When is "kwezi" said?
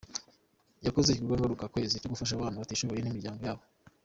1.73-1.99